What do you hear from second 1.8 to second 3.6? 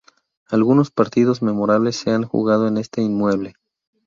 se han jugado en este inmueble.